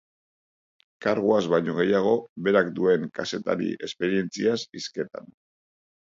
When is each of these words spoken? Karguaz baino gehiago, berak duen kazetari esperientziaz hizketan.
Karguaz 1.05 1.41
baino 1.53 1.75
gehiago, 1.79 2.13
berak 2.47 2.71
duen 2.79 3.05
kazetari 3.19 3.67
esperientziaz 3.89 4.57
hizketan. 4.79 5.29